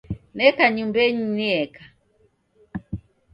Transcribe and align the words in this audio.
Neka 0.37 0.63
nyumbenyi 0.75 1.25
nieka 1.37 1.83